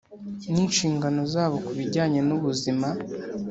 [0.53, 2.87] n inshingano zabo ku bijyanye n ubuzima